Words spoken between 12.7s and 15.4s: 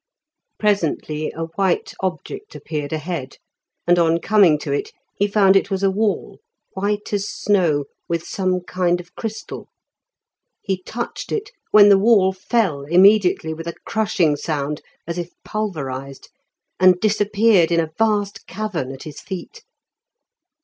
immediately, with a crushing sound as if